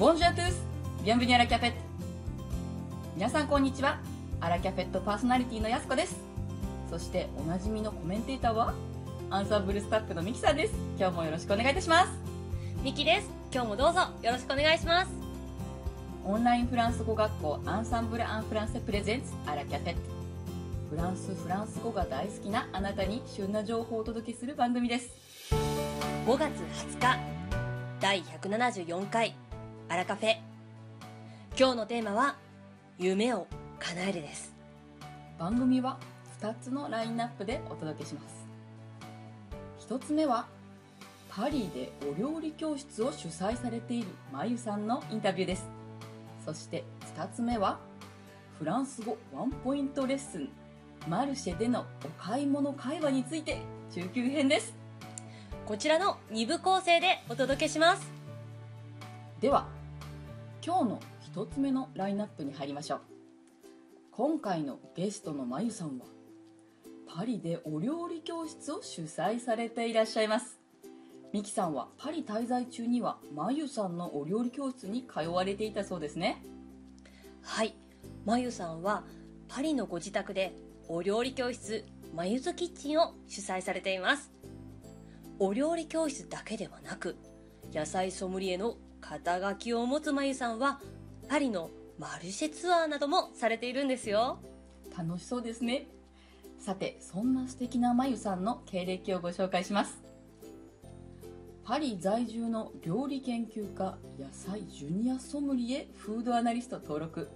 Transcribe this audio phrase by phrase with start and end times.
[0.00, 0.62] ボンジュアトゥース
[1.04, 1.76] ビアンブニアラキャペット
[3.16, 3.98] 皆さんこんにちは。
[4.40, 6.16] アラキャペットパーソナリティのやすこです。
[6.88, 8.72] そしておなじみのコメンテーターは
[9.28, 10.74] アンサンブルスタッフのミキさんです。
[10.98, 12.12] 今日もよろしくお願いいたします。
[12.82, 13.28] ミキです。
[13.52, 14.00] 今日もどうぞ。
[14.22, 15.10] よろしくお願いします。
[16.24, 20.00] オンラインフランス語学校アンサンブル・アン・フランセプレゼンツアラキャペット。
[20.88, 25.10] フランスフランス語が大好きなあなたに旬な情報をお届けする番組です。
[26.26, 27.18] 5月20日
[28.00, 29.34] 第174回
[29.90, 30.36] アラカフェ。
[31.58, 32.36] 今日のテーマは
[32.96, 33.48] 夢を
[33.80, 34.54] 叶えるです。
[35.36, 35.98] 番組は
[36.40, 38.46] 2つのラインナップでお届けします。
[39.88, 40.46] 1つ目は
[41.28, 45.68] パリでお料理教室を主催されているまゆさんのインタビューです。
[46.44, 46.84] そして
[47.16, 47.80] 2つ目は
[48.60, 50.50] フランス語ワンポイントレッスン
[51.08, 53.58] マルシェでのお買い物会話について
[53.92, 54.72] 中級編です。
[55.66, 58.08] こちらの2部構成でお届けします。
[59.40, 59.79] では
[60.62, 61.00] 今日の
[61.34, 63.00] 1つ目のラインナップに入りましょう。
[64.10, 66.04] 今回のゲストのまゆさんは
[67.06, 70.60] パリでお料理教室を主催されていらっしゃいます。
[71.32, 76.42] ミキさんはパリ滞在中にはまゆさんのお料理教室に通われていたそうですね。
[77.40, 77.74] はい。
[78.26, 79.04] まゆさんは
[79.48, 80.54] パリのご自宅で
[80.88, 84.30] お料理教室まゆずキッチンを主催されています。
[85.38, 87.16] お料理教室だけではなく
[87.72, 90.80] 野菜ソムリエの肩書きを持つまゆさんは
[91.28, 94.40] パリのマルシェツアーなどもされているんですよ。
[94.96, 95.88] 楽しそうですね。
[96.58, 100.02] さてそんな素敵なまゆさんの経歴をご紹介します。
[101.64, 107.28] パリ在住の料理研究家野菜ジュニアソムリエフードアナリスト登録。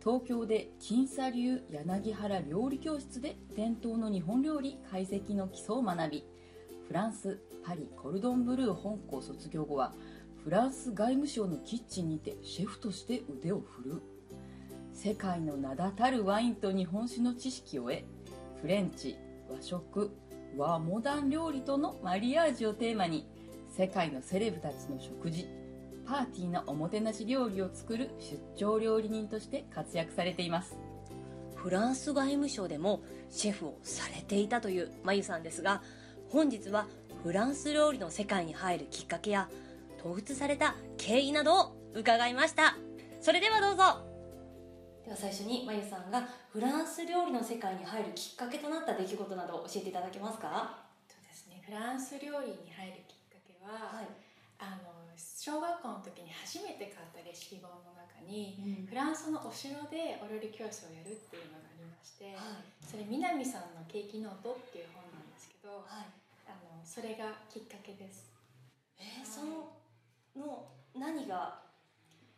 [0.00, 6.24] 東京で金沙流柳原料理教室で伝統の日本料理解析の基礎を学び
[6.86, 9.92] フランスパリコルドンブルー本校卒業後は
[10.48, 14.02] フランス外務省のキッチンにてシェフとして腕を振るう。
[14.94, 18.02] 世界の名だたるワインと日本酒の知識を得
[18.62, 19.18] フレンチ
[19.50, 20.10] 和食
[20.56, 23.26] 和モダン料理とのマリアージュをテーマに
[23.76, 25.46] 世界のセレブたちの食事
[26.06, 30.78] パーティーのおもてなし料理を作る出張料理人として活躍されています。
[31.56, 35.82] フランス外務省でもシェフをされていたというまゆさんですが
[36.30, 36.86] 本日は
[37.22, 39.50] フランス料理の世界に入るきっかけや
[39.98, 42.76] 統一された経緯などを伺いました。
[43.20, 44.06] それではどうぞ。
[45.04, 50.84] では最初にまゆさんがフランス料理の世界に入るきっかけとなった出来事などを教えていただけますか？
[51.08, 51.62] そうですね。
[51.64, 54.08] フランス料理に入るきっかけは、はい。
[54.60, 58.86] あの小学校の時に初めて買ったレシピ本の中に、うん。
[58.86, 62.68] フランスのお城でお料理教室をやるっていうのがありまして、はい。
[62.84, 66.10] それ南さんのケーキノートっていう本なんですけど、はい。
[66.46, 68.28] あのそれがきっかけです。
[69.00, 69.72] えー、その
[70.38, 71.66] の何が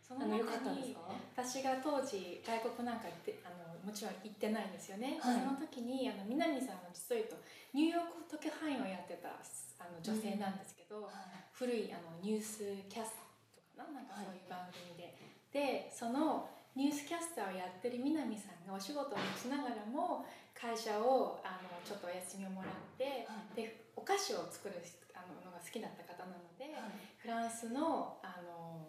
[0.00, 1.04] そあの良かったんですか？
[1.36, 5.36] 私が当時外国なんか行ってあのもちろん行ってないんですよね、はい。
[5.36, 7.36] その時にあの南さんの実を言うと
[7.76, 11.04] ニューヨーク特派員をやってたあの女性なんですけど、
[11.52, 13.28] 古いあのニュースキャスト
[13.76, 14.00] かな？
[14.00, 15.12] なんかそういう番組で、
[15.52, 20.24] でそのニュースキャスターをやってる南さんがお仕事をしながらも
[20.56, 23.68] 会社をあのちょっとお休みをもらって、はい。
[23.68, 24.80] でお菓子を作る
[25.12, 26.72] あののが好きだった方なので、
[27.18, 28.86] フランスのあの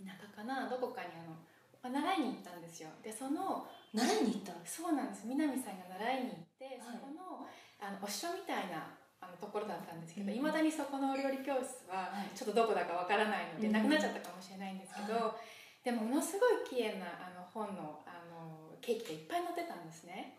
[0.00, 1.36] 田舎かなどこかにあの
[1.82, 2.88] まあ習いに行ったんですよ。
[3.02, 4.52] でその習いに行った？
[4.64, 5.22] そうなんです。
[5.26, 6.98] 南さんが習いに行って、はい。
[6.98, 7.46] そこの
[7.78, 8.90] あのお城みたいな
[9.20, 12.30] あのところだったんですけどうんいま、未だにそこのお料理教室ははい。
[12.36, 15.34] ちょっとどこだかわからないので、うんなくなっちゃったかもしれないんですけど、
[15.82, 20.38] でもものすごい綺麗なあの本のあのケーキがいっぱい載ってたんですね。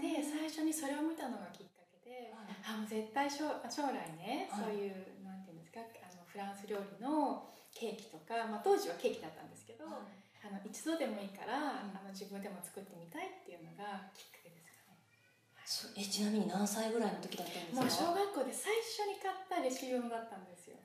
[0.00, 4.72] で最初にそれを見たのがきっかけで、あもう絶対将将来ね、はい。
[4.72, 4.79] そういう
[6.70, 15.02] 料理のケーキとか、まあ、当時はケーキだったんですけど、あの一度でもいいから、うんあの自分でも作ってみたいっていうのがきっかけですかね。
[15.66, 18.10] そえちなみに何歳ぐらいの時だったんですか？
[18.10, 20.78] もう小学校で最初に買ったレシピ本だったんですよ。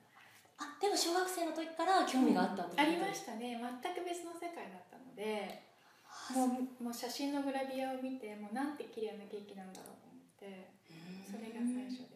[0.58, 3.60] あでも小学生の時から興味があったんですありましたね。
[3.60, 5.60] 全く別の世界だったので、
[6.32, 10.72] もうもう写真のグラビアを見て、もうなんて綺麗なケーキなんだろうと思って、
[11.28, 12.15] それが最初で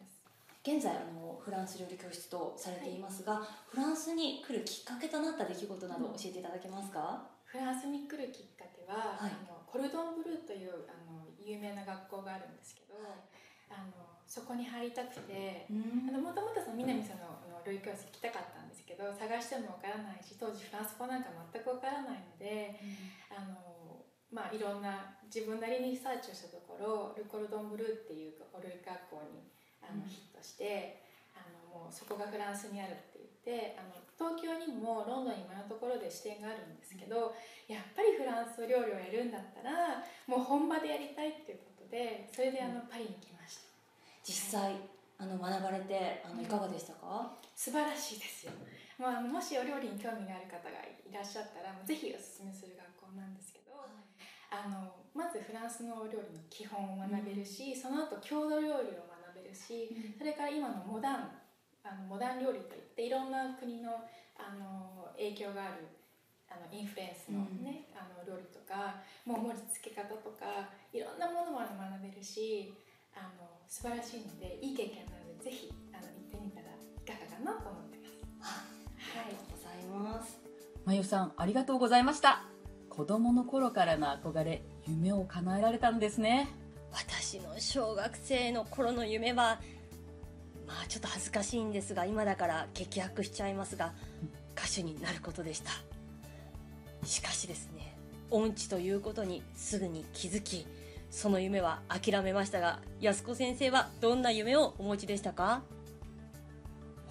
[0.61, 9.33] 現在あのフランス料理教室とされていますが、フランスに来るきっかけとなった出来事など教えていただけますか、フランスに来るきっかけは、はい。
[9.33, 12.93] あのコルドンブルーというあの有名な学校があるんですけど、
[13.71, 16.21] あのそこに入りたくてうん。
[16.21, 22.79] もともと南さんのあの料理教室行きたかったんですけど探してもわからないし当時フランス語なんか全くわからないので
[23.29, 29.43] あの、まあ、いろんな自分なりにリサーチをしたところル・コルドンブルーっていうお料理学校に
[29.83, 31.01] あうんのヒットして
[31.35, 31.41] あ
[31.73, 37.33] のもうそこがフランスにあるって言っってあの東京にもロンドンにもいろんなところで支店があるんですけど
[37.65, 43.65] やっぱりフランス料理をやるんだったらもう本場でやりたいっていうことでそれであのパリに来ました。
[44.21, 44.77] 実際
[45.17, 48.53] あの学ばれてあのいかがでしたか、素晴らしいですよ、
[48.97, 59.10] まあ、もしお料理に興味がある方がいらっしゃったらぜひおすすめする学校なんですけどあのまずフランスのお料理の基本を学べるし、その後郷土料理を
[59.51, 61.31] 学べるし、それから今のモダン
[61.83, 63.91] あのモダン料理といっていろんな国の
[64.37, 65.85] あの影響がある
[66.49, 72.73] あのインフルエンスのね、あの料理とかもう盛り付け方とかいろんなものまで学べるし
[73.15, 77.97] あの素晴らしいのでいい経験なのでぜひあの行ってみたらいかがかなと思って
[78.39, 78.55] ます。
[79.15, 79.25] はい。
[79.25, 80.39] ありがとうございます。
[80.85, 82.43] まゆさんありがとうございました。
[82.89, 86.49] 子供の頃からの憧れ夢を叶えられたんですね
[86.93, 89.59] 私の小学生の頃の夢は
[90.67, 93.93] まあちょっと恥ずかしいんですが今だから激白しちゃいますが
[94.57, 95.71] 歌手になることでした。
[97.05, 97.97] しかしですね
[98.29, 100.67] 音痴ということにすぐに気づき
[101.09, 105.63] その夢は諦めましたが安子先生はどんな夢をお持ちでしたか？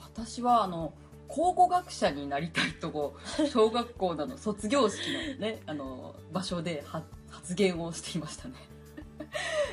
[0.01, 0.93] 私はあの
[1.29, 8.55] 考古学者になりたいとこう 小学校の卒業式のねあの場所では発言をしていましたね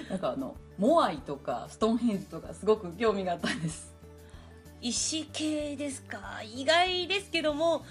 [0.09, 3.93] なんかあのモアイとかストーンヘンジとかすごく興味があったんです。
[4.81, 6.41] 石系ですか？
[6.43, 7.83] 意外ですけども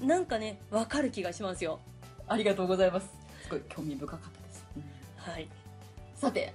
[0.00, 1.80] なんかねわかる気がしますよ。
[2.28, 3.08] ありがとうございます。
[3.42, 4.64] すごい興味深かったです、
[5.16, 5.48] はい。
[6.14, 6.54] さて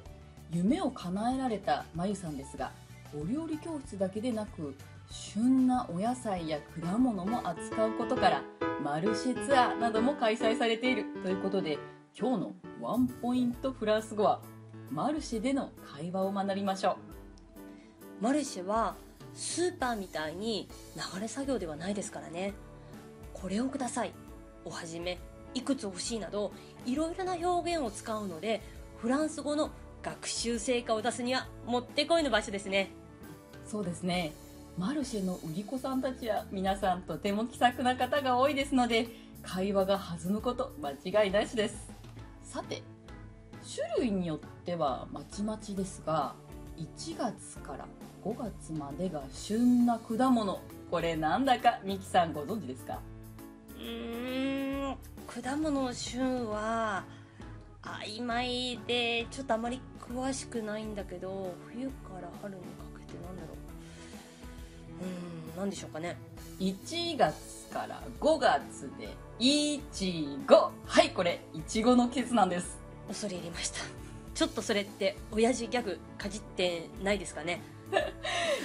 [0.52, 2.72] 夢を叶えられたまゆさんですが
[3.14, 4.76] お料理教室だけでなく
[5.12, 8.44] 旬なお野菜や果物も扱うことから
[8.84, 11.78] マルシェツアーなども開催されているということで
[12.18, 14.42] 今日のワンポイントフランス語は
[14.92, 16.98] マルシェでの会話を学びましょ
[18.22, 18.96] マルシェは
[19.34, 22.54] スーパーみたいに流れ作業ではないですからね。
[23.34, 24.14] これをください。
[24.64, 25.20] をはじめ
[25.54, 26.52] いくつ欲しいなど
[26.86, 28.62] いろいろな表現を使うので
[28.98, 29.70] フランス語の
[30.02, 32.92] 学習成果を出すにはもってこいの場所ですね。
[33.66, 34.34] うそうですね。
[34.78, 39.08] マルシェの売り子さんたちは皆さんとても気さくな方が多いですので
[39.42, 41.92] 会話が弾むこと間違いなしです。
[42.44, 42.82] さて
[43.74, 46.36] 種類によってはまちまちですが
[46.78, 47.86] 1月から
[48.24, 50.60] 5月までが旬な果物。
[50.92, 53.00] これなんだかミキさんご存知ですか？
[53.78, 54.98] うーん
[55.28, 57.04] 果物の旬は
[57.82, 62.68] 曖昧でちょっとあまり詳しくないんだけど冬から春にか
[63.00, 63.50] けてなんだろ
[65.02, 65.04] う。
[65.04, 66.18] うーん何でしょうかね。
[66.60, 69.10] 1月から5月で
[69.40, 70.72] いちご。
[70.86, 73.80] はいこれいちごのケツなんです恐れ入りました。
[74.34, 77.62] ちょっとそれって親父ギャグかじってないですかね？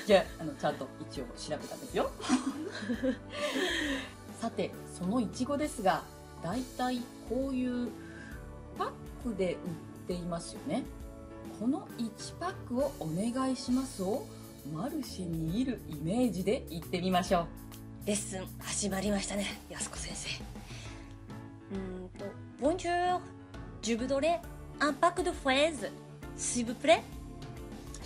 [0.06, 2.10] じゃああのちゃんと一応調べたんですよ。
[4.40, 6.02] さてそのいちごですが
[6.42, 7.90] だいたいこういう
[8.78, 8.90] パッ
[9.22, 9.58] クで売っ
[10.08, 10.82] ていますよね。
[11.58, 14.26] この1パックをお願いしますを
[14.72, 17.46] マルシェにいるイメージで言ってみましょう。
[18.06, 20.28] レッスン始まりましたね安子先生。
[21.72, 22.24] うーんと
[22.60, 23.24] 「ボンジュール
[23.82, 24.40] ジュブドレ
[24.78, 25.90] アンパックドフレーズ
[26.36, 27.02] シブプレ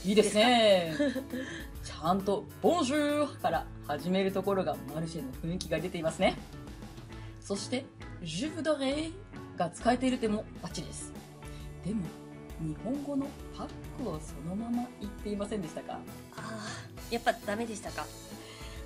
[0.05, 0.93] いいですね。
[1.83, 6.37] ちゃんと「ボンジュール」から始めるところがマルシェの雰囲気が出ていますね。
[7.41, 7.87] そして
[8.23, 9.15] 「ジュブドレイ」
[9.57, 11.13] が使えている点もバッチリです。
[11.85, 12.03] でも
[12.61, 13.27] 日本語の
[13.57, 13.69] パッ
[14.03, 15.99] クをそのまま言っていませんでしたか？
[16.37, 18.07] あーやっぱダメでしたか？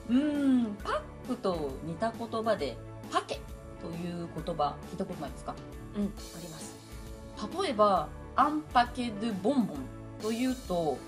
[0.09, 2.77] うーんパックと似た言葉で
[3.11, 3.41] 「パケ」
[3.83, 5.55] という言葉聞いたことないですか？
[5.97, 6.07] うんあ
[6.41, 6.78] ります
[7.63, 9.77] 例えば「アンパケ・ドゥ・ボンボン」
[10.21, 10.99] というと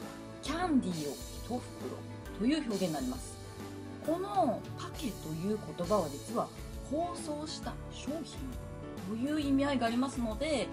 [0.42, 1.60] キャンディーを一袋
[2.38, 3.36] という表現になります。
[4.06, 6.48] この「パケ」という言葉は実は
[6.90, 8.38] 包装した商品
[9.08, 10.68] という意味合いがありますので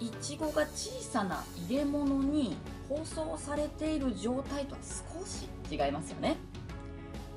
[0.00, 2.56] いちごが小さな入れ物に
[2.88, 6.36] 包装されている状態とは少し違いますよね。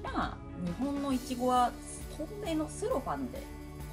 [0.04, 1.72] まあ日本のいちごは
[2.18, 3.44] 透明のセロファンで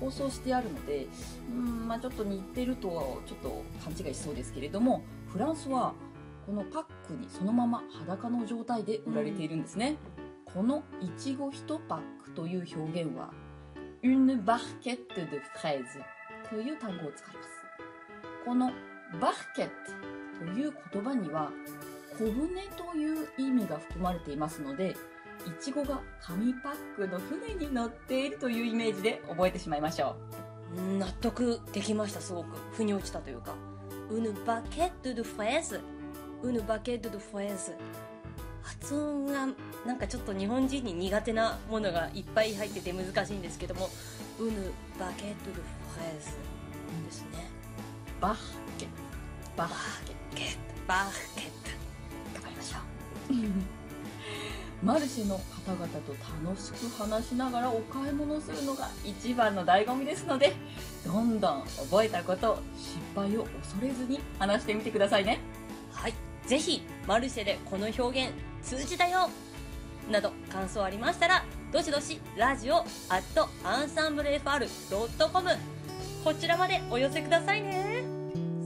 [0.02, 1.06] 包装してあるので
[1.48, 5.94] うんまあちょっと似てるとはちょっと勘違いしそうですけれどもフランスは
[6.44, 9.96] このパックにそのまま裸の状態で売られているんですね、
[10.52, 13.30] このいちご1パックという表現は
[14.02, 15.84] une barquette de fraise
[16.50, 17.48] という単語を使います。
[18.44, 18.72] この
[19.20, 19.66] バーケッ
[20.40, 21.52] トという言葉には
[22.18, 24.96] 小舟という意味が含まれていますので
[25.46, 30.16] いちごが紙パックの船に乗っているというイメージで覚えてしまいましょ
[30.76, 30.80] う。
[30.80, 32.56] ん納得できましたすごく。
[32.72, 33.54] 腑に落ちたというか
[34.10, 35.80] 「ウヌバケットドフレーズ」
[36.42, 37.76] 「ウヌバケットドフレーズ」
[38.62, 39.48] 発音が
[39.84, 43.90] なんかちょっと日本人に苦手なものがいっぱい入ってて難しいんですけども
[44.38, 45.62] ウヌバケットルフ
[46.00, 46.26] レーズ
[47.04, 47.50] ですね。
[48.20, 48.38] バッ
[48.78, 48.86] ケ。
[49.56, 50.14] バッケ。
[50.36, 51.42] ゲットバーケ。
[51.42, 53.72] ッ頑張りましょう
[54.82, 56.12] マルシェの方々と
[56.44, 60.54] 楽しく話しながらお買い物するのが一番の醍醐味ですので
[61.06, 65.38] どんどん覚えたことを失敗を恐れずに話してみてくださいね。
[65.92, 66.14] トはい。
[66.46, 69.30] ぜひマルシェでこの表現通じたよ。
[70.10, 73.22] など感想ありましたらどしどしラジオ at
[73.62, 75.50] ensemblefr.com
[76.24, 78.04] こちらまでお寄せくださいね。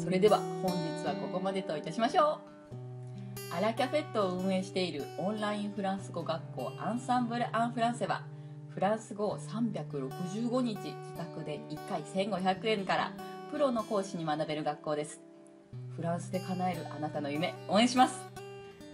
[0.02, 2.55] それでは本日はここまでといたしましょう
[3.52, 8.22] アラキャフェットを運営しているオンラインフランス語学校アンサンブル・アン・フランセは
[8.68, 13.12] フランス語を365日自宅で1回1500円から
[13.50, 15.20] プロの講師に学べる学校です。
[15.94, 18.20] フランスで叶えるあなたの夢応援します。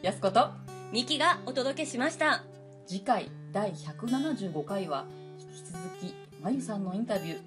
[0.03, 0.51] やすこと
[0.93, 2.45] ミキがお届けしました。
[2.87, 5.07] 次回第175回は
[5.41, 7.41] 引き続きまゆさんのインタビュー。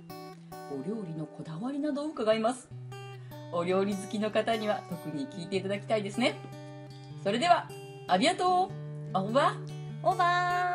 [0.73, 2.67] お料理のこだわりなどを伺います。
[3.53, 6.35] お料理好きの方には特に聞いていただきたいですね
[7.25, 7.67] それでは
[8.07, 8.47] ありがとう。
[9.17, 10.74] オーバーオーバー